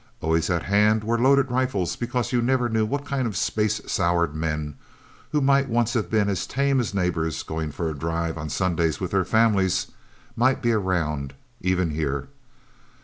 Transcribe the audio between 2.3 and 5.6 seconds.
you never knew what kind of space soured men who